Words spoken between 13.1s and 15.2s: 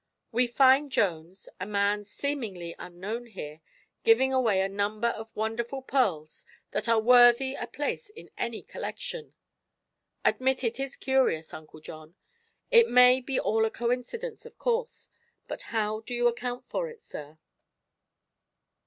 be all a coincidence, of course;